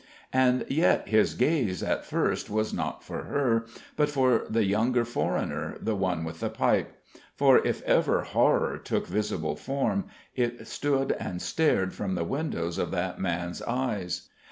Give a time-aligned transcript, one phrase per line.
[0.33, 5.77] And yet his gaze at first was not for her, but for the younger foreigner,
[5.79, 6.93] the one with the pipe.
[7.35, 12.89] For if ever horror took visible form, it stood and stared from the windows of
[12.89, 14.29] that man's eyes.